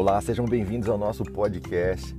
Olá, 0.00 0.18
sejam 0.18 0.46
bem-vindos 0.46 0.88
ao 0.88 0.96
nosso 0.96 1.22
podcast 1.24 2.16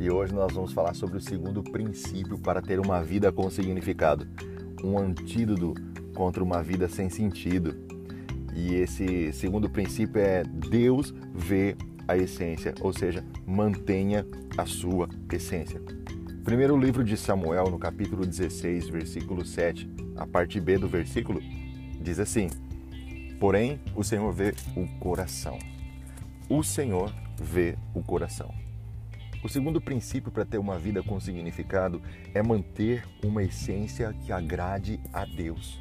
e 0.00 0.10
hoje 0.10 0.34
nós 0.34 0.52
vamos 0.52 0.72
falar 0.72 0.94
sobre 0.94 1.16
o 1.16 1.20
segundo 1.20 1.62
princípio 1.62 2.36
para 2.36 2.60
ter 2.60 2.80
uma 2.80 3.04
vida 3.04 3.30
com 3.30 3.48
significado, 3.48 4.26
um 4.82 4.98
antídoto 4.98 5.74
contra 6.12 6.42
uma 6.42 6.60
vida 6.60 6.88
sem 6.88 7.08
sentido. 7.08 7.76
E 8.52 8.74
esse 8.74 9.32
segundo 9.32 9.70
princípio 9.70 10.20
é 10.20 10.42
Deus 10.42 11.14
vê 11.32 11.76
a 12.08 12.16
essência, 12.16 12.74
ou 12.80 12.92
seja, 12.92 13.24
mantenha 13.46 14.26
a 14.58 14.66
sua 14.66 15.08
essência. 15.32 15.80
Primeiro 16.42 16.76
livro 16.76 17.04
de 17.04 17.16
Samuel, 17.16 17.70
no 17.70 17.78
capítulo 17.78 18.26
16, 18.26 18.88
versículo 18.88 19.46
7, 19.46 19.88
a 20.16 20.26
parte 20.26 20.58
B 20.58 20.78
do 20.78 20.88
versículo, 20.88 21.40
diz 22.02 22.18
assim: 22.18 22.50
Porém, 23.38 23.78
o 23.94 24.02
Senhor 24.02 24.32
vê 24.32 24.52
o 24.74 24.84
coração 24.98 25.56
o 26.50 26.64
Senhor 26.64 27.14
vê 27.40 27.78
o 27.94 28.02
coração. 28.02 28.52
O 29.42 29.48
segundo 29.48 29.80
princípio 29.80 30.32
para 30.32 30.44
ter 30.44 30.58
uma 30.58 30.76
vida 30.76 31.00
com 31.00 31.18
significado 31.20 32.02
é 32.34 32.42
manter 32.42 33.04
uma 33.24 33.42
essência 33.44 34.12
que 34.12 34.32
agrade 34.32 35.00
a 35.12 35.24
Deus. 35.24 35.80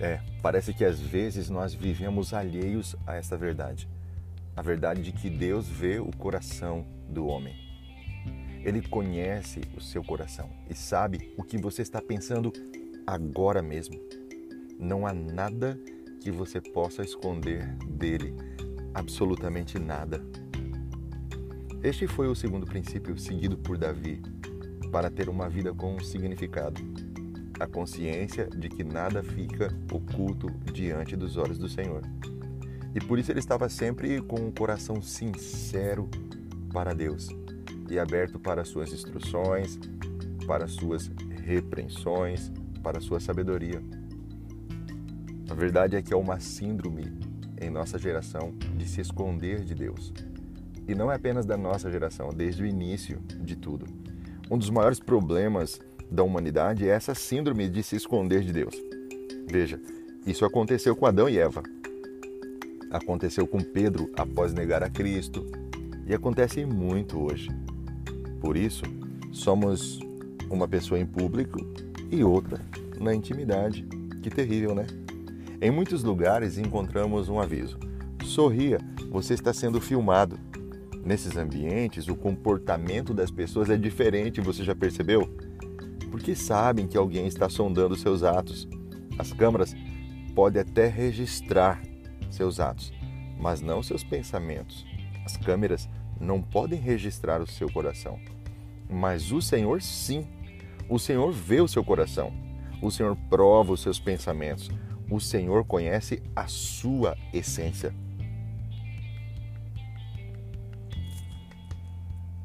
É, 0.00 0.20
parece 0.42 0.72
que 0.72 0.84
às 0.84 0.98
vezes 0.98 1.50
nós 1.50 1.74
vivemos 1.74 2.32
alheios 2.32 2.96
a 3.06 3.14
essa 3.14 3.36
verdade. 3.36 3.86
A 4.56 4.62
verdade 4.62 5.02
de 5.02 5.12
que 5.12 5.28
Deus 5.28 5.68
vê 5.68 5.98
o 5.98 6.10
coração 6.16 6.86
do 7.08 7.26
homem. 7.26 7.54
Ele 8.64 8.80
conhece 8.80 9.60
o 9.76 9.80
seu 9.80 10.02
coração 10.02 10.50
e 10.68 10.74
sabe 10.74 11.34
o 11.36 11.44
que 11.44 11.58
você 11.58 11.82
está 11.82 12.00
pensando 12.00 12.50
agora 13.06 13.62
mesmo. 13.62 14.00
Não 14.78 15.06
há 15.06 15.12
nada 15.12 15.78
que 16.20 16.30
você 16.30 16.60
possa 16.60 17.02
esconder 17.02 17.66
dele, 17.88 18.34
absolutamente 18.94 19.78
nada. 19.78 20.22
Este 21.82 22.06
foi 22.06 22.28
o 22.28 22.34
segundo 22.34 22.66
princípio 22.66 23.18
seguido 23.18 23.56
por 23.56 23.78
Davi 23.78 24.20
para 24.90 25.10
ter 25.10 25.28
uma 25.28 25.48
vida 25.48 25.72
com 25.72 26.00
significado. 26.00 26.80
A 27.60 27.66
consciência 27.66 28.46
de 28.46 28.68
que 28.68 28.84
nada 28.84 29.22
fica 29.22 29.68
oculto 29.92 30.50
diante 30.72 31.16
dos 31.16 31.36
olhos 31.36 31.58
do 31.58 31.68
Senhor. 31.68 32.02
E 32.94 33.00
por 33.00 33.18
isso 33.18 33.30
ele 33.30 33.40
estava 33.40 33.68
sempre 33.68 34.20
com 34.22 34.40
um 34.40 34.50
coração 34.50 35.00
sincero 35.00 36.08
para 36.72 36.94
Deus 36.94 37.28
e 37.88 37.98
aberto 37.98 38.38
para 38.38 38.64
suas 38.64 38.92
instruções, 38.92 39.78
para 40.46 40.66
suas 40.66 41.10
repreensões, 41.44 42.50
para 42.82 43.00
sua 43.00 43.20
sabedoria. 43.20 43.82
A 45.48 45.54
verdade 45.54 45.96
é 45.96 46.02
que 46.02 46.12
é 46.12 46.16
uma 46.16 46.40
síndrome 46.40 47.12
em 47.60 47.70
nossa 47.70 47.98
geração 47.98 48.52
de 48.76 48.88
se 48.88 49.00
esconder 49.00 49.64
de 49.64 49.74
Deus. 49.74 50.12
E 50.88 50.94
não 50.94 51.10
é 51.10 51.16
apenas 51.16 51.46
da 51.46 51.56
nossa 51.56 51.90
geração, 51.90 52.30
desde 52.30 52.62
o 52.62 52.66
início 52.66 53.18
de 53.40 53.56
tudo. 53.56 53.86
Um 54.50 54.58
dos 54.58 54.70
maiores 54.70 55.00
problemas 55.00 55.80
da 56.10 56.22
humanidade 56.22 56.88
é 56.88 56.92
essa 56.92 57.14
síndrome 57.14 57.68
de 57.68 57.82
se 57.82 57.96
esconder 57.96 58.42
de 58.42 58.52
Deus. 58.52 58.74
Veja, 59.48 59.80
isso 60.26 60.44
aconteceu 60.44 60.94
com 60.94 61.06
Adão 61.06 61.28
e 61.28 61.38
Eva. 61.38 61.62
Aconteceu 62.90 63.46
com 63.46 63.58
Pedro 63.58 64.10
após 64.16 64.52
negar 64.52 64.82
a 64.82 64.90
Cristo 64.90 65.44
e 66.06 66.14
acontece 66.14 66.64
muito 66.64 67.20
hoje. 67.20 67.48
Por 68.40 68.56
isso, 68.56 68.84
somos 69.32 69.98
uma 70.48 70.68
pessoa 70.68 71.00
em 71.00 71.06
público 71.06 71.58
e 72.10 72.22
outra 72.22 72.60
na 73.00 73.14
intimidade. 73.14 73.84
Que 74.22 74.30
terrível, 74.30 74.74
né? 74.74 74.86
Em 75.60 75.70
muitos 75.70 76.02
lugares 76.02 76.58
encontramos 76.58 77.28
um 77.28 77.40
aviso: 77.40 77.78
sorria, 78.24 78.78
você 79.10 79.34
está 79.34 79.52
sendo 79.52 79.80
filmado. 79.80 80.38
Nesses 81.04 81.36
ambientes, 81.36 82.08
o 82.08 82.16
comportamento 82.16 83.14
das 83.14 83.30
pessoas 83.30 83.70
é 83.70 83.76
diferente, 83.76 84.40
você 84.40 84.64
já 84.64 84.74
percebeu? 84.74 85.30
Porque 86.10 86.34
sabem 86.34 86.86
que 86.86 86.96
alguém 86.96 87.26
está 87.26 87.48
sondando 87.48 87.96
seus 87.96 88.22
atos. 88.22 88.68
As 89.16 89.32
câmeras 89.32 89.74
podem 90.34 90.60
até 90.60 90.88
registrar 90.88 91.80
seus 92.28 92.58
atos, 92.58 92.92
mas 93.38 93.60
não 93.60 93.82
seus 93.82 94.02
pensamentos. 94.02 94.84
As 95.24 95.36
câmeras 95.36 95.88
não 96.20 96.42
podem 96.42 96.78
registrar 96.78 97.40
o 97.40 97.46
seu 97.46 97.70
coração. 97.70 98.18
Mas 98.90 99.32
o 99.32 99.40
Senhor 99.40 99.80
sim. 99.80 100.26
O 100.88 100.98
Senhor 100.98 101.32
vê 101.32 101.60
o 101.60 101.68
seu 101.68 101.84
coração. 101.84 102.32
O 102.82 102.90
Senhor 102.90 103.16
prova 103.30 103.72
os 103.72 103.80
seus 103.80 103.98
pensamentos 103.98 104.70
o 105.10 105.20
Senhor 105.20 105.64
conhece 105.64 106.22
a 106.34 106.46
sua 106.46 107.16
essência. 107.32 107.94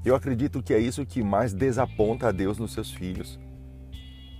Eu 0.03 0.15
acredito 0.15 0.63
que 0.63 0.73
é 0.73 0.79
isso 0.79 1.05
que 1.05 1.21
mais 1.21 1.53
desaponta 1.53 2.27
a 2.27 2.31
Deus 2.31 2.57
nos 2.57 2.73
seus 2.73 2.91
filhos. 2.91 3.39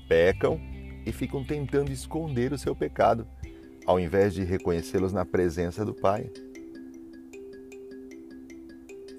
Pecam 0.08 0.60
e 1.06 1.12
ficam 1.12 1.44
tentando 1.44 1.92
esconder 1.92 2.52
o 2.52 2.58
seu 2.58 2.76
pecado, 2.76 3.28
ao 3.86 4.00
invés 4.00 4.34
de 4.34 4.44
reconhecê-los 4.44 5.14
na 5.14 5.24
presença 5.24 5.86
do 5.86 5.94
Pai. 5.94 6.30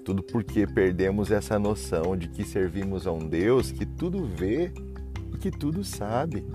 Tudo 0.03 0.21
porque 0.21 0.67
perdemos 0.67 1.31
essa 1.31 1.57
noção 1.57 2.17
de 2.17 2.27
que 2.27 2.43
servimos 2.43 3.07
a 3.07 3.11
um 3.13 3.25
Deus 3.25 3.71
que 3.71 3.85
tudo 3.85 4.25
vê 4.25 4.73
e 5.33 5.37
que 5.37 5.49
tudo 5.49 5.81
sabe. 5.81 6.45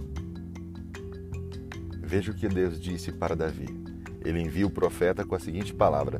Veja 2.08 2.32
o 2.32 2.34
que 2.34 2.48
Deus 2.48 2.80
disse 2.80 3.12
para 3.12 3.36
Davi. 3.36 3.66
Ele 4.24 4.40
envia 4.40 4.66
o 4.66 4.70
profeta 4.70 5.26
com 5.26 5.34
a 5.34 5.38
seguinte 5.38 5.74
palavra: 5.74 6.18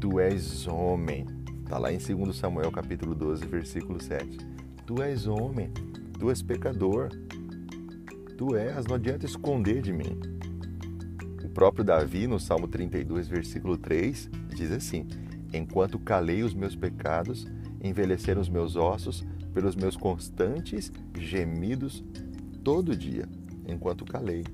Tu 0.00 0.18
és 0.18 0.66
homem. 0.66 1.26
Está 1.62 1.76
lá 1.76 1.92
em 1.92 1.98
2 1.98 2.34
Samuel 2.34 2.72
capítulo 2.72 3.14
12, 3.14 3.44
versículo 3.44 4.02
7. 4.02 4.38
Tu 4.86 5.02
és 5.02 5.26
homem, 5.26 5.70
tu 6.18 6.30
és 6.30 6.40
pecador. 6.40 7.10
Tu 8.38 8.56
és, 8.56 8.86
não 8.86 8.94
adianta 8.94 9.26
esconder 9.26 9.82
de 9.82 9.92
mim. 9.92 10.18
O 11.44 11.50
próprio 11.50 11.84
Davi, 11.84 12.26
no 12.26 12.40
Salmo 12.40 12.66
32, 12.66 13.28
versículo 13.28 13.76
3, 13.76 14.30
diz 14.56 14.72
assim: 14.72 15.06
Enquanto 15.52 15.98
calei 15.98 16.42
os 16.42 16.54
meus 16.54 16.74
pecados, 16.74 17.46
envelheceram 17.84 18.40
os 18.40 18.48
meus 18.48 18.74
ossos 18.74 19.22
pelos 19.52 19.76
meus 19.76 19.98
constantes 19.98 20.90
gemidos 21.14 22.02
todo 22.64 22.96
dia, 22.96 23.28
enquanto 23.68 24.06
calei 24.06 24.44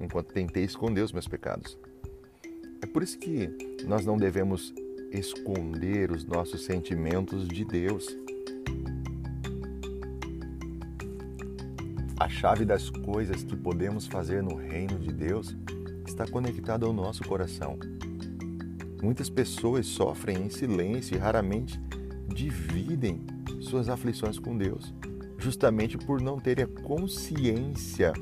enquanto 0.00 0.32
tentei 0.32 0.64
esconder 0.64 1.02
os 1.02 1.12
meus 1.12 1.28
pecados. 1.28 1.78
É 2.82 2.86
por 2.86 3.02
isso 3.02 3.18
que 3.18 3.48
nós 3.86 4.04
não 4.04 4.16
devemos 4.16 4.72
esconder 5.10 6.10
os 6.10 6.24
nossos 6.24 6.64
sentimentos 6.64 7.48
de 7.48 7.64
Deus. 7.64 8.06
A 12.18 12.28
chave 12.28 12.64
das 12.64 12.90
coisas 12.90 13.42
que 13.42 13.56
podemos 13.56 14.06
fazer 14.06 14.42
no 14.42 14.56
reino 14.56 14.98
de 14.98 15.12
Deus 15.12 15.54
está 16.06 16.26
conectada 16.26 16.86
ao 16.86 16.92
nosso 16.92 17.22
coração. 17.24 17.78
Muitas 19.02 19.28
pessoas 19.28 19.86
sofrem 19.86 20.38
em 20.38 20.50
silêncio 20.50 21.14
e 21.14 21.18
raramente 21.18 21.80
dividem 22.28 23.24
suas 23.60 23.88
aflições 23.88 24.38
com 24.38 24.56
Deus, 24.56 24.94
justamente 25.38 25.98
por 25.98 26.20
não 26.20 26.38
terem 26.38 26.64
a 26.64 26.82
consciência 26.82 28.12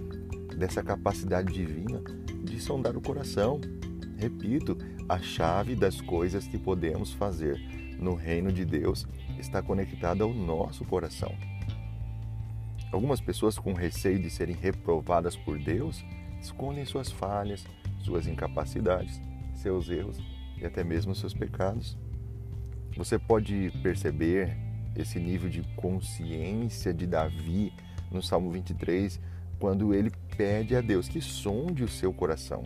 dessa 0.56 0.82
capacidade 0.82 1.52
divina 1.52 2.00
de 2.44 2.60
sondar 2.60 2.96
o 2.96 3.00
coração. 3.00 3.60
Repito, 4.16 4.76
a 5.08 5.18
chave 5.18 5.74
das 5.74 6.00
coisas 6.00 6.46
que 6.46 6.58
podemos 6.58 7.12
fazer 7.12 7.58
no 7.98 8.14
reino 8.14 8.52
de 8.52 8.64
Deus 8.64 9.06
está 9.38 9.62
conectada 9.62 10.24
ao 10.24 10.32
nosso 10.32 10.84
coração. 10.84 11.32
Algumas 12.92 13.20
pessoas, 13.20 13.58
com 13.58 13.72
receio 13.72 14.20
de 14.20 14.30
serem 14.30 14.54
reprovadas 14.54 15.36
por 15.36 15.58
Deus, 15.58 16.04
escondem 16.40 16.84
suas 16.84 17.10
falhas, 17.10 17.66
suas 17.98 18.26
incapacidades, 18.26 19.20
seus 19.54 19.88
erros 19.88 20.18
e 20.60 20.64
até 20.64 20.84
mesmo 20.84 21.14
seus 21.14 21.34
pecados. 21.34 21.98
Você 22.96 23.18
pode 23.18 23.72
perceber 23.82 24.56
esse 24.94 25.18
nível 25.18 25.50
de 25.50 25.62
consciência 25.74 26.94
de 26.94 27.06
Davi 27.06 27.72
no 28.12 28.22
Salmo 28.22 28.50
23, 28.52 29.20
quando 29.58 29.94
ele 29.94 30.10
pede 30.36 30.74
a 30.76 30.80
Deus 30.80 31.08
que 31.08 31.20
sonde 31.20 31.84
o 31.84 31.88
seu 31.88 32.12
coração. 32.12 32.64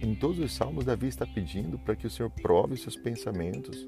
Em 0.00 0.14
todos 0.14 0.38
os 0.38 0.52
salmos, 0.52 0.84
Davi 0.84 1.08
está 1.08 1.26
pedindo 1.26 1.78
para 1.78 1.96
que 1.96 2.06
o 2.06 2.10
Senhor 2.10 2.30
prove 2.30 2.74
os 2.74 2.82
seus 2.82 2.96
pensamentos. 2.96 3.86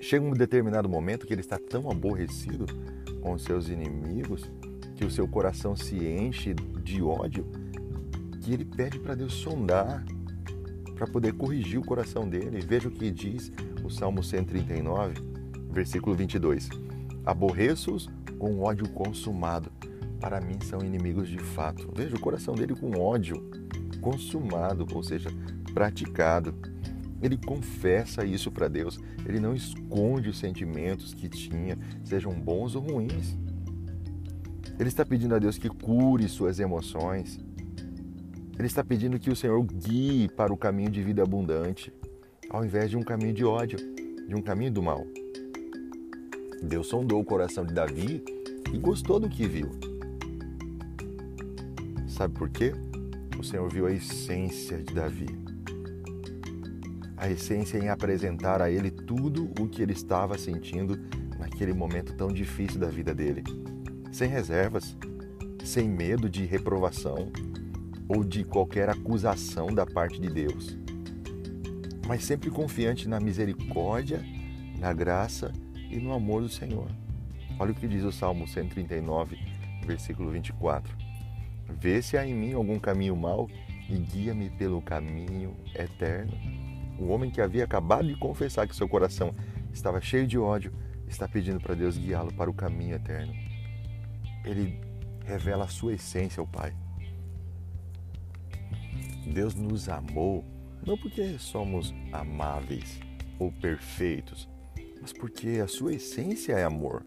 Chega 0.00 0.24
um 0.24 0.32
determinado 0.32 0.88
momento 0.88 1.26
que 1.26 1.34
ele 1.34 1.40
está 1.40 1.58
tão 1.58 1.90
aborrecido 1.90 2.66
com 3.20 3.36
seus 3.36 3.68
inimigos 3.68 4.42
que 4.94 5.04
o 5.04 5.10
seu 5.10 5.26
coração 5.26 5.74
se 5.76 5.96
enche 5.96 6.54
de 6.54 7.02
ódio 7.02 7.44
que 8.46 8.52
ele 8.52 8.64
pede 8.64 9.00
para 9.00 9.16
Deus 9.16 9.32
sondar 9.34 10.04
para 10.94 11.06
poder 11.08 11.32
corrigir 11.34 11.80
o 11.80 11.84
coração 11.84 12.28
dele. 12.28 12.60
Veja 12.60 12.88
o 12.88 12.92
que 12.92 13.10
diz 13.10 13.50
o 13.84 13.90
Salmo 13.90 14.22
139, 14.22 15.14
versículo 15.72 16.14
22. 16.14 16.68
Aborreço-os 17.24 18.08
com 18.38 18.60
ódio 18.60 18.88
consumado, 18.90 19.70
para 20.20 20.40
mim 20.40 20.58
são 20.62 20.80
inimigos 20.80 21.28
de 21.28 21.38
fato. 21.38 21.90
Veja 21.94 22.16
o 22.16 22.20
coração 22.20 22.54
dele 22.54 22.74
com 22.74 22.98
ódio 22.98 23.50
consumado, 24.00 24.86
ou 24.92 25.02
seja, 25.02 25.30
praticado. 25.72 26.54
Ele 27.22 27.36
confessa 27.36 28.24
isso 28.24 28.50
para 28.50 28.68
Deus, 28.68 29.00
ele 29.24 29.40
não 29.40 29.54
esconde 29.54 30.28
os 30.28 30.38
sentimentos 30.38 31.14
que 31.14 31.28
tinha, 31.28 31.78
sejam 32.04 32.32
bons 32.32 32.74
ou 32.74 32.82
ruins. 32.82 33.36
Ele 34.78 34.88
está 34.88 35.04
pedindo 35.04 35.34
a 35.34 35.38
Deus 35.38 35.56
que 35.56 35.68
cure 35.68 36.28
suas 36.28 36.60
emoções. 36.60 37.40
Ele 38.58 38.66
está 38.66 38.84
pedindo 38.84 39.18
que 39.18 39.30
o 39.30 39.36
Senhor 39.36 39.62
guie 39.64 40.28
para 40.28 40.52
o 40.52 40.56
caminho 40.56 40.90
de 40.90 41.02
vida 41.02 41.22
abundante, 41.22 41.92
ao 42.50 42.64
invés 42.64 42.90
de 42.90 42.96
um 42.96 43.02
caminho 43.02 43.32
de 43.32 43.44
ódio, 43.44 43.78
de 44.28 44.34
um 44.34 44.42
caminho 44.42 44.70
do 44.70 44.82
mal. 44.82 45.06
Deus 46.66 46.88
sondou 46.88 47.20
o 47.20 47.24
coração 47.24 47.64
de 47.64 47.72
Davi 47.72 48.22
e 48.72 48.78
gostou 48.78 49.18
do 49.18 49.28
que 49.28 49.46
viu. 49.46 49.70
Sabe 52.06 52.34
por 52.34 52.48
quê? 52.50 52.72
O 53.38 53.42
Senhor 53.42 53.68
viu 53.70 53.86
a 53.86 53.92
essência 53.92 54.78
de 54.78 54.94
Davi. 54.94 55.38
A 57.16 57.30
essência 57.30 57.78
em 57.78 57.88
apresentar 57.88 58.60
a 58.60 58.70
ele 58.70 58.90
tudo 58.90 59.50
o 59.60 59.68
que 59.68 59.82
ele 59.82 59.92
estava 59.92 60.36
sentindo 60.36 60.98
naquele 61.38 61.72
momento 61.72 62.14
tão 62.14 62.28
difícil 62.28 62.78
da 62.80 62.88
vida 62.88 63.14
dele 63.14 63.42
sem 64.16 64.30
reservas, 64.30 64.96
sem 65.62 65.86
medo 65.86 66.30
de 66.30 66.46
reprovação 66.46 67.30
ou 68.08 68.24
de 68.24 68.44
qualquer 68.44 68.88
acusação 68.88 69.74
da 69.74 69.84
parte 69.84 70.18
de 70.18 70.30
Deus, 70.30 70.78
mas 72.06 72.24
sempre 72.24 72.50
confiante 72.50 73.06
na 73.06 73.20
misericórdia, 73.20 74.24
na 74.78 74.90
graça 74.94 75.52
e 75.52 75.65
no 75.94 76.12
amor 76.12 76.42
do 76.42 76.48
Senhor. 76.48 76.90
Olha 77.58 77.70
o 77.70 77.74
que 77.74 77.86
diz 77.86 78.02
o 78.02 78.10
Salmo 78.10 78.48
139, 78.48 79.38
versículo 79.86 80.30
24. 80.30 80.92
Vê 81.78 82.02
se 82.02 82.18
há 82.18 82.26
em 82.26 82.34
mim 82.34 82.52
algum 82.52 82.78
caminho 82.78 83.14
mau 83.14 83.48
e 83.88 83.96
guia-me 83.96 84.50
pelo 84.50 84.82
caminho 84.82 85.56
eterno. 85.74 86.32
O 86.98 87.08
homem 87.08 87.30
que 87.30 87.40
havia 87.40 87.64
acabado 87.64 88.08
de 88.08 88.16
confessar 88.16 88.66
que 88.66 88.74
seu 88.74 88.88
coração 88.88 89.32
estava 89.72 90.00
cheio 90.00 90.26
de 90.26 90.38
ódio 90.38 90.72
está 91.06 91.28
pedindo 91.28 91.60
para 91.60 91.74
Deus 91.74 91.96
guiá-lo 91.96 92.32
para 92.32 92.50
o 92.50 92.54
caminho 92.54 92.96
eterno 92.96 93.46
ele 94.46 94.80
revela 95.24 95.64
a 95.64 95.68
sua 95.68 95.94
essência 95.94 96.40
ao 96.40 96.46
Pai. 96.46 96.72
Deus 99.26 99.54
nos 99.54 99.88
amou 99.88 100.44
não 100.86 100.96
porque 100.96 101.36
somos 101.38 101.92
amáveis 102.12 103.00
ou 103.40 103.50
perfeitos, 103.50 104.48
mas 105.06 105.12
porque 105.12 105.60
a 105.62 105.68
sua 105.68 105.94
essência 105.94 106.54
é 106.54 106.64
amor, 106.64 107.04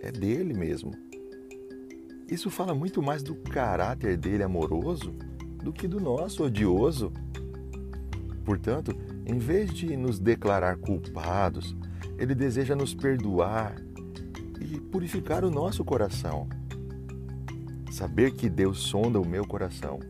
é 0.00 0.10
dele 0.10 0.54
mesmo. 0.54 0.90
Isso 2.26 2.48
fala 2.48 2.74
muito 2.74 3.02
mais 3.02 3.22
do 3.22 3.34
caráter 3.34 4.16
dele 4.16 4.42
amoroso 4.42 5.12
do 5.62 5.70
que 5.70 5.86
do 5.86 6.00
nosso 6.00 6.44
odioso. 6.44 7.12
Portanto, 8.42 8.96
em 9.26 9.36
vez 9.36 9.70
de 9.70 9.94
nos 9.98 10.18
declarar 10.18 10.78
culpados, 10.78 11.76
ele 12.16 12.34
deseja 12.34 12.74
nos 12.74 12.94
perdoar 12.94 13.76
e 14.58 14.80
purificar 14.80 15.44
o 15.44 15.50
nosso 15.50 15.84
coração. 15.84 16.48
Saber 17.90 18.32
que 18.32 18.48
Deus 18.48 18.78
sonda 18.78 19.20
o 19.20 19.28
meu 19.28 19.46
coração, 19.46 20.00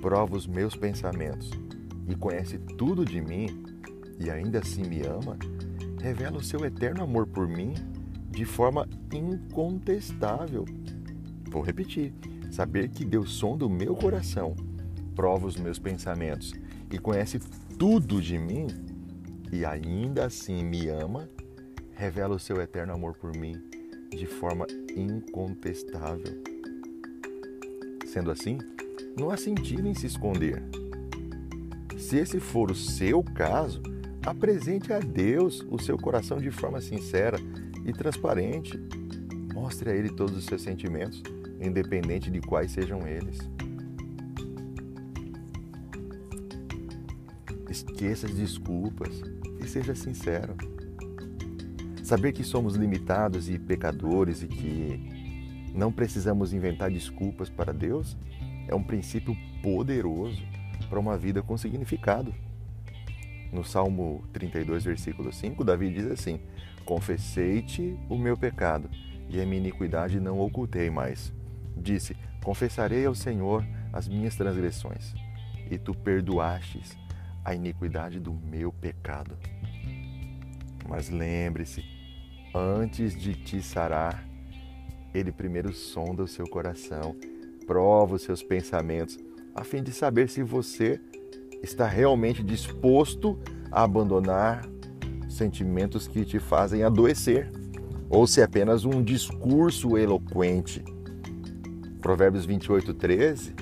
prova 0.00 0.34
os 0.34 0.46
meus 0.46 0.74
pensamentos 0.74 1.50
e 2.08 2.14
conhece 2.14 2.56
tudo 2.78 3.04
de 3.04 3.20
mim 3.20 3.62
e 4.18 4.30
ainda 4.30 4.60
assim 4.60 4.84
me 4.84 5.02
ama, 5.02 5.36
revela 6.00 6.38
o 6.38 6.42
seu 6.42 6.64
eterno 6.64 7.02
amor 7.02 7.26
por 7.26 7.48
mim 7.48 7.74
de 8.30 8.44
forma 8.44 8.88
incontestável. 9.12 10.64
Vou 11.50 11.62
repetir: 11.62 12.12
saber 12.50 12.88
que 12.88 13.04
Deus 13.04 13.32
sonda 13.32 13.66
o 13.66 13.70
meu 13.70 13.94
coração, 13.94 14.54
prova 15.14 15.46
os 15.46 15.56
meus 15.56 15.78
pensamentos 15.78 16.54
e 16.90 16.98
conhece 16.98 17.40
tudo 17.78 18.20
de 18.20 18.38
mim 18.38 18.66
e 19.52 19.64
ainda 19.64 20.26
assim 20.26 20.62
me 20.64 20.88
ama, 20.88 21.28
revela 21.94 22.34
o 22.34 22.38
seu 22.38 22.60
eterno 22.60 22.92
amor 22.92 23.14
por 23.14 23.34
mim 23.36 23.54
de 24.10 24.26
forma 24.26 24.66
incontestável. 24.96 26.42
Sendo 28.06 28.30
assim, 28.30 28.58
não 29.18 29.30
há 29.30 29.36
sentido 29.36 29.86
em 29.86 29.94
se 29.94 30.06
esconder. 30.06 30.62
Se 31.98 32.16
esse 32.16 32.40
for 32.40 32.70
o 32.70 32.74
seu 32.74 33.22
caso, 33.22 33.82
apresente 34.28 34.92
a 34.92 34.98
Deus 34.98 35.64
o 35.70 35.78
seu 35.78 35.96
coração 35.96 36.38
de 36.38 36.50
forma 36.50 36.82
sincera 36.82 37.38
e 37.86 37.92
transparente. 37.94 38.78
Mostre 39.54 39.90
a 39.90 39.94
Ele 39.94 40.10
todos 40.10 40.36
os 40.36 40.44
seus 40.44 40.60
sentimentos, 40.60 41.22
independente 41.58 42.30
de 42.30 42.40
quais 42.40 42.70
sejam 42.70 43.06
eles. 43.08 43.38
Esqueça 47.70 48.26
as 48.26 48.34
desculpas 48.34 49.22
e 49.60 49.66
seja 49.66 49.94
sincero. 49.94 50.54
Saber 52.04 52.32
que 52.32 52.44
somos 52.44 52.74
limitados 52.76 53.48
e 53.48 53.58
pecadores 53.58 54.42
e 54.42 54.46
que 54.46 55.70
não 55.74 55.90
precisamos 55.90 56.52
inventar 56.52 56.90
desculpas 56.90 57.48
para 57.48 57.72
Deus 57.72 58.14
é 58.66 58.74
um 58.74 58.82
princípio 58.82 59.34
poderoso 59.62 60.42
para 60.90 61.00
uma 61.00 61.16
vida 61.16 61.42
com 61.42 61.56
significado. 61.56 62.34
No 63.52 63.64
Salmo 63.64 64.24
32, 64.32 64.84
versículo 64.84 65.32
5, 65.32 65.64
Davi 65.64 65.90
diz 65.90 66.06
assim: 66.06 66.40
Confessei-te 66.84 67.98
o 68.08 68.16
meu 68.16 68.36
pecado 68.36 68.90
e 69.28 69.40
a 69.40 69.46
minha 69.46 69.58
iniquidade 69.58 70.20
não 70.20 70.40
ocultei 70.40 70.90
mais. 70.90 71.32
Disse: 71.76 72.16
Confessarei 72.42 73.06
ao 73.06 73.14
Senhor 73.14 73.64
as 73.92 74.08
minhas 74.08 74.36
transgressões, 74.36 75.14
e 75.70 75.78
tu 75.78 75.94
perdoastes 75.94 76.96
a 77.44 77.54
iniquidade 77.54 78.20
do 78.20 78.32
meu 78.32 78.72
pecado. 78.72 79.36
Mas 80.88 81.08
lembre-se, 81.10 81.84
antes 82.54 83.18
de 83.18 83.34
te 83.34 83.62
sarar, 83.62 84.26
ele 85.12 85.32
primeiro 85.32 85.72
sonda 85.72 86.22
o 86.22 86.28
seu 86.28 86.46
coração, 86.46 87.16
prova 87.66 88.16
os 88.16 88.22
seus 88.22 88.42
pensamentos, 88.42 89.18
a 89.54 89.64
fim 89.64 89.82
de 89.82 89.92
saber 89.92 90.28
se 90.28 90.42
você 90.42 91.00
está 91.62 91.86
realmente 91.86 92.42
disposto 92.42 93.38
a 93.70 93.82
abandonar 93.82 94.68
sentimentos 95.28 96.08
que 96.08 96.24
te 96.24 96.38
fazem 96.38 96.82
adoecer, 96.82 97.50
ou 98.08 98.26
se 98.26 98.40
é 98.40 98.44
apenas 98.44 98.84
um 98.84 99.02
discurso 99.02 99.98
eloquente. 99.98 100.82
Provérbios 102.00 102.46
28, 102.46 102.94
13 102.94 103.54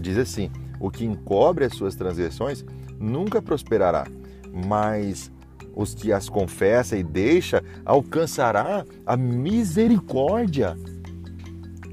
diz 0.00 0.18
assim: 0.18 0.50
O 0.80 0.90
que 0.90 1.04
encobre 1.04 1.64
as 1.64 1.74
suas 1.74 1.94
transgressões 1.94 2.64
nunca 2.98 3.40
prosperará, 3.40 4.06
mas 4.52 5.30
os 5.74 5.94
que 5.94 6.10
as 6.10 6.28
confessa 6.28 6.96
e 6.96 7.02
deixa, 7.02 7.62
alcançará 7.84 8.84
a 9.04 9.16
misericórdia. 9.16 10.74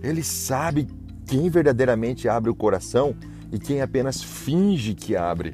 Ele 0.01 0.23
sabe 0.23 0.87
quem 1.27 1.49
verdadeiramente 1.49 2.29
abre 2.29 2.49
o 2.49 2.55
coração 2.55 3.13
e 3.53 3.59
quem 3.59 3.81
apenas 3.81 4.23
finge 4.23 4.95
que 4.95 5.15
abre. 5.15 5.53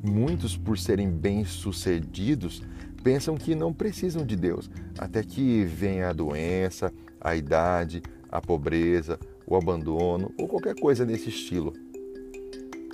Muitos, 0.00 0.56
por 0.56 0.78
serem 0.78 1.10
bem-sucedidos, 1.10 2.62
pensam 3.02 3.36
que 3.36 3.56
não 3.56 3.72
precisam 3.72 4.24
de 4.24 4.36
Deus, 4.36 4.70
até 4.96 5.24
que 5.24 5.64
venha 5.64 6.08
a 6.08 6.12
doença, 6.12 6.94
a 7.20 7.34
idade, 7.34 8.00
a 8.30 8.40
pobreza, 8.40 9.18
o 9.44 9.56
abandono 9.56 10.32
ou 10.38 10.46
qualquer 10.46 10.76
coisa 10.76 11.04
desse 11.04 11.28
estilo. 11.28 11.72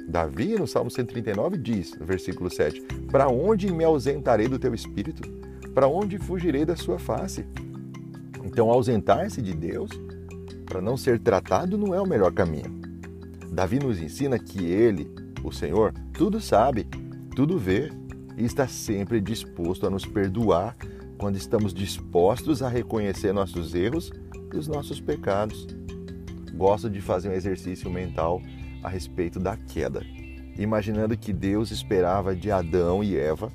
Davi, 0.08 0.54
no 0.58 0.66
Salmo 0.66 0.90
139, 0.90 1.58
diz, 1.58 1.94
no 1.94 2.06
versículo 2.06 2.50
7: 2.50 2.80
Para 3.10 3.28
onde 3.28 3.70
me 3.70 3.84
ausentarei 3.84 4.48
do 4.48 4.58
teu 4.58 4.74
espírito? 4.74 5.22
Para 5.74 5.86
onde 5.86 6.18
fugirei 6.18 6.64
da 6.64 6.76
sua 6.76 6.98
face? 6.98 7.44
Então, 8.42 8.70
ausentar-se 8.70 9.42
de 9.42 9.54
Deus 9.54 9.90
para 10.64 10.80
não 10.80 10.96
ser 10.96 11.20
tratado 11.20 11.76
não 11.76 11.94
é 11.94 12.00
o 12.00 12.06
melhor 12.06 12.32
caminho. 12.32 12.81
Davi 13.52 13.78
nos 13.78 14.00
ensina 14.00 14.38
que 14.38 14.64
ele, 14.64 15.10
o 15.44 15.52
Senhor, 15.52 15.92
tudo 16.14 16.40
sabe, 16.40 16.86
tudo 17.36 17.58
vê 17.58 17.92
e 18.34 18.46
está 18.46 18.66
sempre 18.66 19.20
disposto 19.20 19.86
a 19.86 19.90
nos 19.90 20.06
perdoar 20.06 20.74
quando 21.18 21.36
estamos 21.36 21.74
dispostos 21.74 22.62
a 22.62 22.68
reconhecer 22.70 23.30
nossos 23.34 23.74
erros 23.74 24.10
e 24.54 24.56
os 24.56 24.66
nossos 24.66 25.02
pecados. 25.02 25.66
Gosto 26.54 26.88
de 26.88 27.02
fazer 27.02 27.28
um 27.28 27.34
exercício 27.34 27.90
mental 27.90 28.40
a 28.82 28.88
respeito 28.88 29.38
da 29.38 29.54
queda, 29.54 30.00
imaginando 30.56 31.14
que 31.14 31.30
Deus 31.30 31.70
esperava 31.70 32.34
de 32.34 32.50
Adão 32.50 33.04
e 33.04 33.18
Eva 33.18 33.52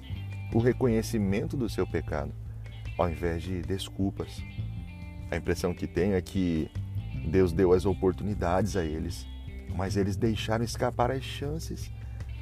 o 0.54 0.60
reconhecimento 0.60 1.58
do 1.58 1.68
seu 1.68 1.88
pecado, 1.88 2.32
ao 3.00 3.10
invés 3.10 3.42
de 3.42 3.64
desculpas. 3.64 4.44
A 5.32 5.38
impressão 5.38 5.74
que 5.74 5.88
tenho 5.88 6.14
é 6.14 6.22
que 6.22 6.70
Deus 7.28 7.52
deu 7.52 7.74
as 7.74 7.84
oportunidades 7.84 8.76
a 8.76 8.86
eles, 8.86 9.26
mas 9.76 9.98
eles 9.98 10.16
deixaram 10.16 10.64
escapar 10.64 11.12
as 11.12 11.24
chances. 11.24 11.92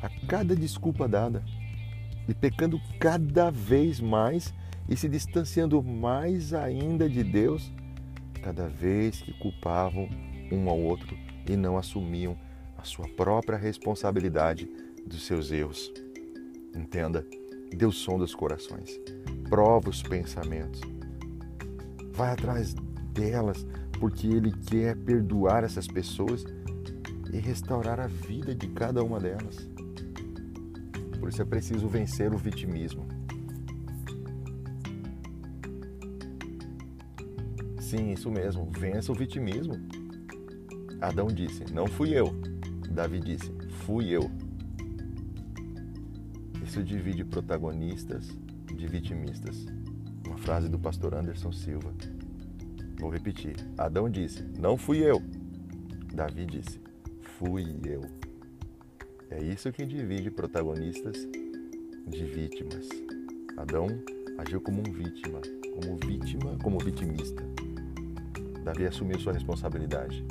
A 0.01 0.09
cada 0.27 0.55
desculpa 0.55 1.07
dada. 1.07 1.43
E 2.27 2.33
pecando 2.33 2.79
cada 2.99 3.49
vez 3.49 3.99
mais. 3.99 4.53
E 4.87 4.95
se 4.95 5.09
distanciando 5.09 5.81
mais 5.81 6.53
ainda 6.53 7.09
de 7.09 7.23
Deus, 7.23 7.71
cada 8.43 8.67
vez 8.67 9.21
que 9.21 9.33
culpavam 9.33 10.07
um 10.51 10.69
ao 10.69 10.79
outro. 10.79 11.17
E 11.49 11.55
não 11.55 11.77
assumiam 11.77 12.37
a 12.77 12.83
sua 12.83 13.07
própria 13.09 13.57
responsabilidade 13.57 14.69
dos 15.07 15.25
seus 15.25 15.51
erros. 15.51 15.91
Entenda, 16.75 17.25
Deus 17.75 17.97
sonda 17.97 18.23
os 18.23 18.35
corações, 18.35 18.99
prova 19.49 19.89
os 19.89 20.01
pensamentos, 20.03 20.81
vai 22.13 22.31
atrás 22.31 22.73
delas. 23.13 23.65
Porque 23.99 24.27
Ele 24.27 24.51
quer 24.51 24.95
perdoar 24.97 25.63
essas 25.63 25.87
pessoas 25.87 26.43
e 27.31 27.37
restaurar 27.37 27.99
a 27.99 28.07
vida 28.07 28.53
de 28.53 28.67
cada 28.67 29.03
uma 29.03 29.19
delas. 29.19 29.69
Por 31.19 31.29
isso 31.29 31.41
é 31.41 31.45
preciso 31.45 31.87
vencer 31.87 32.33
o 32.33 32.37
vitimismo. 32.37 33.05
Sim, 37.79 38.11
isso 38.11 38.29
mesmo, 38.31 38.69
vença 38.71 39.11
o 39.11 39.15
vitimismo. 39.15 39.73
Adão 41.01 41.27
disse: 41.27 41.71
Não 41.73 41.87
fui 41.87 42.09
eu. 42.09 42.33
Davi 42.89 43.19
disse: 43.19 43.51
Fui 43.85 44.09
eu. 44.09 44.29
Isso 46.63 46.83
divide 46.83 47.23
protagonistas 47.23 48.27
de 48.75 48.87
vitimistas. 48.87 49.65
Uma 50.25 50.37
frase 50.37 50.67
do 50.67 50.79
pastor 50.79 51.13
Anderson 51.13 51.51
Silva. 51.51 51.93
Vou 52.99 53.09
repetir. 53.09 53.55
Adão 53.77 54.09
disse: 54.09 54.43
Não 54.59 54.77
fui 54.77 54.99
eu. 54.99 55.21
Davi 56.13 56.45
disse: 56.45 56.79
Fui 57.37 57.65
eu. 57.85 58.01
É 59.29 59.43
isso 59.43 59.69
que 59.69 59.85
divide 59.85 60.31
protagonistas 60.31 61.17
de 62.07 62.23
vítimas. 62.23 62.87
Adão 63.57 63.87
agiu 64.37 64.61
como 64.61 64.79
um 64.79 64.93
vítima, 64.93 65.41
como 65.73 65.97
vítima, 65.97 66.57
como 66.63 66.79
vitimista. 66.79 67.43
Davi 68.63 68.85
assumiu 68.85 69.19
sua 69.19 69.33
responsabilidade. 69.33 70.25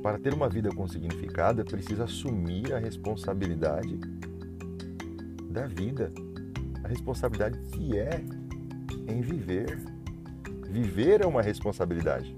Para 0.00 0.16
ter 0.16 0.32
uma 0.32 0.48
vida 0.48 0.70
com 0.70 0.86
significado, 0.86 1.64
preciso 1.64 2.04
assumir 2.04 2.72
a 2.72 2.78
responsabilidade 2.78 3.98
da 5.50 5.66
vida, 5.66 6.12
a 6.84 6.88
responsabilidade 6.88 7.58
que 7.72 7.98
é 7.98 8.24
em 9.08 9.20
viver. 9.20 9.76
Viver 10.68 11.20
é 11.20 11.26
uma 11.26 11.42
responsabilidade. 11.42 12.36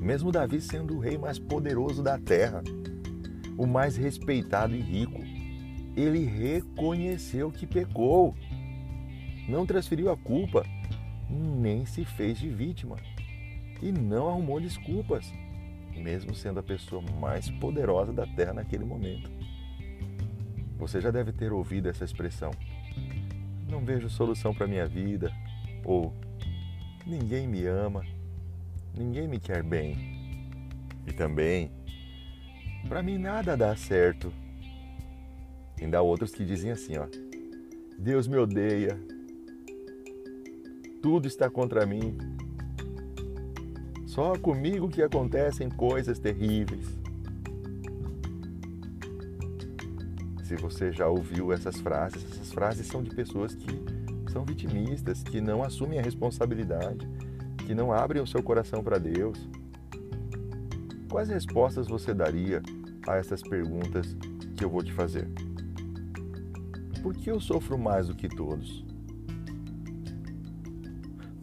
Mesmo 0.00 0.32
Davi 0.32 0.60
sendo 0.62 0.96
o 0.96 0.98
rei 0.98 1.18
mais 1.18 1.38
poderoso 1.38 2.02
da 2.02 2.18
terra, 2.18 2.62
o 3.58 3.66
mais 3.66 3.96
respeitado 3.96 4.74
e 4.74 4.80
rico, 4.80 5.20
ele 5.94 6.24
reconheceu 6.24 7.52
que 7.52 7.66
pecou, 7.66 8.34
não 9.46 9.66
transferiu 9.66 10.10
a 10.10 10.16
culpa, 10.16 10.64
nem 11.28 11.84
se 11.84 12.04
fez 12.04 12.38
de 12.38 12.48
vítima 12.48 12.96
e 13.82 13.92
não 13.92 14.28
arrumou 14.28 14.58
desculpas, 14.58 15.30
mesmo 15.94 16.34
sendo 16.34 16.60
a 16.60 16.62
pessoa 16.62 17.02
mais 17.20 17.50
poderosa 17.50 18.12
da 18.12 18.26
terra 18.26 18.54
naquele 18.54 18.84
momento. 18.84 19.30
Você 20.78 20.98
já 20.98 21.10
deve 21.10 21.30
ter 21.30 21.52
ouvido 21.52 21.90
essa 21.90 22.04
expressão: 22.04 22.50
não 23.68 23.84
vejo 23.84 24.08
solução 24.08 24.54
para 24.54 24.66
minha 24.66 24.86
vida, 24.86 25.30
ou 25.84 26.14
ninguém 27.06 27.46
me 27.46 27.66
ama, 27.66 28.02
ninguém 28.96 29.28
me 29.28 29.38
quer 29.38 29.62
bem. 29.62 29.96
E 31.06 31.12
também, 31.12 31.70
para 32.88 33.02
mim 33.02 33.18
nada 33.18 33.56
dá 33.56 33.74
certo. 33.76 34.32
Ainda 35.80 35.98
há 35.98 36.02
outros 36.02 36.32
que 36.32 36.44
dizem 36.44 36.70
assim, 36.70 36.96
ó: 36.98 37.06
Deus 37.98 38.26
me 38.26 38.36
odeia. 38.36 38.98
Tudo 41.02 41.26
está 41.26 41.48
contra 41.48 41.86
mim. 41.86 42.16
Só 44.06 44.36
comigo 44.36 44.88
que 44.88 45.02
acontecem 45.02 45.70
coisas 45.70 46.18
terríveis. 46.18 47.00
se 50.50 50.56
você 50.56 50.90
já 50.90 51.06
ouviu 51.06 51.52
essas 51.52 51.78
frases, 51.80 52.24
essas 52.24 52.52
frases 52.52 52.84
são 52.88 53.04
de 53.04 53.14
pessoas 53.14 53.54
que 53.54 53.84
são 54.32 54.44
vitimistas, 54.44 55.22
que 55.22 55.40
não 55.40 55.62
assumem 55.62 56.00
a 56.00 56.02
responsabilidade, 56.02 57.08
que 57.70 57.74
não 57.76 57.92
abrem 57.92 58.20
o 58.20 58.26
seu 58.26 58.42
coração 58.42 58.82
para 58.82 58.98
Deus. 58.98 59.38
Quais 61.08 61.28
respostas 61.28 61.86
você 61.86 62.12
daria 62.12 62.60
a 63.06 63.14
essas 63.14 63.42
perguntas 63.42 64.16
que 64.56 64.64
eu 64.64 64.68
vou 64.68 64.82
te 64.82 64.92
fazer? 64.92 65.28
Por 67.00 67.14
que 67.14 67.30
eu 67.30 67.38
sofro 67.38 67.78
mais 67.78 68.08
do 68.08 68.16
que 68.16 68.28
todos? 68.28 68.84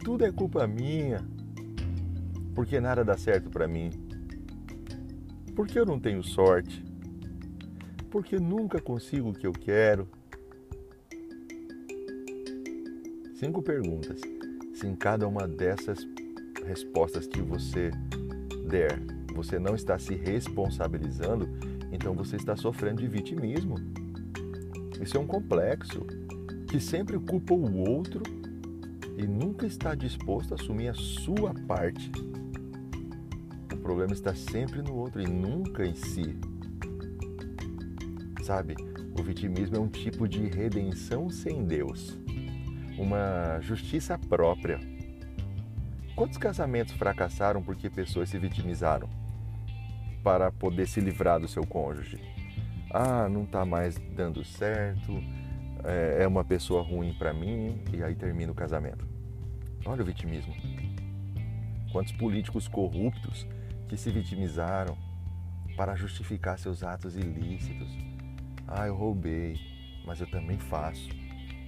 Tudo 0.04 0.26
é 0.26 0.30
culpa 0.30 0.66
minha. 0.66 1.26
Porque 2.54 2.78
nada 2.78 3.02
dá 3.02 3.16
certo 3.16 3.48
para 3.48 3.66
mim. 3.66 3.88
Porque 5.56 5.78
eu 5.78 5.86
não 5.86 5.98
tenho 5.98 6.22
sorte 6.22 6.84
porque 8.10 8.38
nunca 8.38 8.82
consigo 8.82 9.30
o 9.30 9.34
que 9.34 9.46
eu 9.46 9.52
quero. 9.52 10.06
Cinco 13.34 13.62
perguntas. 13.62 14.20
Se 14.74 14.86
em 14.86 14.94
cada 14.94 15.26
uma 15.26 15.48
dessas 15.48 16.06
respostas 16.68 17.26
que 17.26 17.40
você 17.40 17.90
der, 18.68 19.00
você 19.34 19.58
não 19.58 19.74
está 19.74 19.98
se 19.98 20.14
responsabilizando, 20.14 21.48
então 21.90 22.14
você 22.14 22.36
está 22.36 22.54
sofrendo 22.56 23.00
de 23.00 23.08
vitimismo. 23.08 23.76
Isso 25.00 25.16
é 25.16 25.20
um 25.20 25.26
complexo 25.26 26.06
que 26.68 26.78
sempre 26.78 27.18
culpa 27.18 27.54
o 27.54 27.88
outro 27.88 28.22
e 29.16 29.26
nunca 29.26 29.66
está 29.66 29.94
disposto 29.94 30.52
a 30.52 30.54
assumir 30.56 30.88
a 30.88 30.94
sua 30.94 31.54
parte. 31.66 32.12
O 33.72 33.76
problema 33.78 34.12
está 34.12 34.34
sempre 34.34 34.82
no 34.82 34.94
outro 34.94 35.22
e 35.22 35.26
nunca 35.26 35.86
em 35.86 35.94
si 35.94 36.36
sabe? 38.48 38.76
O 39.18 39.22
vitimismo 39.22 39.76
é 39.76 39.78
um 39.78 39.88
tipo 39.88 40.26
de 40.26 40.46
redenção 40.46 41.28
sem 41.28 41.66
Deus, 41.66 42.18
uma 42.96 43.60
justiça 43.60 44.16
própria. 44.16 44.80
Quantos 46.18 46.36
casamentos 46.36 46.94
fracassaram 46.94 47.62
porque 47.62 47.88
pessoas 47.88 48.28
se 48.28 48.36
vitimizaram 48.40 49.08
para 50.20 50.50
poder 50.50 50.88
se 50.88 51.00
livrar 51.00 51.38
do 51.38 51.46
seu 51.46 51.64
cônjuge? 51.64 52.18
Ah, 52.90 53.28
não 53.28 53.44
está 53.44 53.64
mais 53.64 53.96
dando 54.16 54.44
certo, 54.44 55.12
é, 55.84 56.24
é 56.24 56.26
uma 56.26 56.44
pessoa 56.44 56.82
ruim 56.82 57.14
para 57.14 57.32
mim 57.32 57.80
e 57.92 58.02
aí 58.02 58.16
termina 58.16 58.50
o 58.50 58.54
casamento. 58.54 59.06
Olha 59.86 60.02
o 60.02 60.04
vitimismo. 60.04 60.52
Quantos 61.92 62.10
políticos 62.10 62.66
corruptos 62.66 63.46
que 63.88 63.96
se 63.96 64.10
vitimizaram 64.10 64.98
para 65.76 65.94
justificar 65.94 66.58
seus 66.58 66.82
atos 66.82 67.14
ilícitos 67.14 67.96
ah, 68.66 68.88
eu 68.88 68.96
roubei, 68.96 69.56
mas 70.04 70.20
eu 70.20 70.28
também 70.28 70.58
faço. 70.58 71.10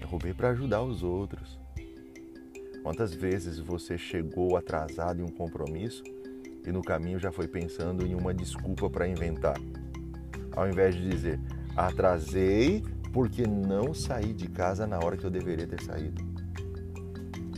Eu 0.01 0.09
roubei 0.09 0.35
para 0.35 0.51
ajudar 0.51 0.83
os 0.83 1.05
outros. 1.05 1.57
Quantas 2.83 3.15
vezes 3.15 3.59
você 3.59 3.99
chegou 3.99 4.57
atrasado 4.57 5.21
em 5.21 5.25
um 5.25 5.29
compromisso 5.29 6.03
e 6.67 6.73
no 6.73 6.83
caminho 6.83 7.19
já 7.19 7.31
foi 7.31 7.47
pensando 7.47 8.07
em 8.07 8.15
uma 8.15 8.33
desculpa 8.33 8.89
para 8.89 9.07
inventar? 9.07 9.57
Ao 10.53 10.69
invés 10.69 10.95
de 10.95 11.09
dizer, 11.09 11.41
atrasei 11.77 12.83
porque 13.13 13.47
não 13.47 13.93
saí 13.93 14.33
de 14.33 14.49
casa 14.49 14.87
na 14.87 14.99
hora 14.99 15.17
que 15.17 15.25
eu 15.25 15.31
deveria 15.31 15.67
ter 15.67 15.83
saído. 15.83 16.23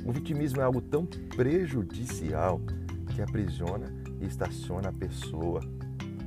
O 0.05 0.13
vitimismo 0.13 0.61
é 0.61 0.65
algo 0.65 0.81
tão 0.81 1.07
prejudicial 1.07 2.61
que 3.15 3.23
aprisiona 3.23 3.87
e 4.21 4.27
estaciona 4.27 4.89
a 4.89 4.93
pessoa, 4.93 5.61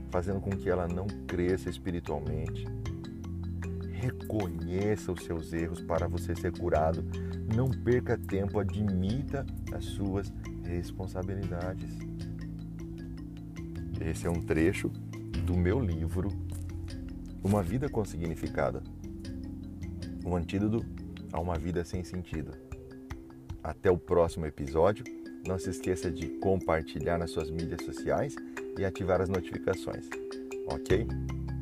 fazendo 0.09 0.39
com 0.39 0.51
que 0.51 0.69
ela 0.69 0.87
não 0.87 1.07
cresça 1.27 1.69
espiritualmente, 1.69 2.65
Reconheça 4.05 5.11
os 5.11 5.23
seus 5.23 5.51
erros 5.51 5.81
para 5.81 6.07
você 6.07 6.35
ser 6.35 6.51
curado. 6.51 7.03
Não 7.55 7.69
perca 7.69 8.17
tempo, 8.17 8.59
admita 8.59 9.45
as 9.71 9.85
suas 9.85 10.31
responsabilidades. 10.63 11.89
Esse 14.01 14.27
é 14.27 14.29
um 14.29 14.41
trecho 14.41 14.89
do 15.45 15.55
meu 15.55 15.79
livro 15.79 16.29
Uma 17.43 17.63
Vida 17.63 17.87
com 17.87 18.03
Significado 18.03 18.83
um 20.25 20.35
antídoto 20.35 20.83
a 21.31 21.39
uma 21.39 21.57
vida 21.57 21.85
sem 21.85 22.03
sentido. 22.03 22.51
Até 23.63 23.91
o 23.91 23.97
próximo 23.97 24.45
episódio. 24.45 25.05
Não 25.47 25.59
se 25.59 25.69
esqueça 25.69 26.09
de 26.09 26.27
compartilhar 26.39 27.19
nas 27.19 27.29
suas 27.29 27.51
mídias 27.51 27.85
sociais 27.85 28.35
e 28.79 28.83
ativar 28.83 29.21
as 29.21 29.29
notificações. 29.29 30.09
Ok? 30.67 31.07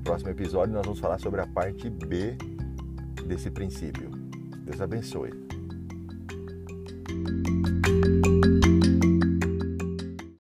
próximo 0.05 0.31
episódio 0.31 0.73
nós 0.73 0.85
vamos 0.85 0.99
falar 0.99 1.19
sobre 1.19 1.41
a 1.41 1.47
parte 1.47 1.89
B 1.89 2.37
desse 3.25 3.49
princípio. 3.49 4.09
Deus 4.65 4.79
abençoe. 4.79 5.42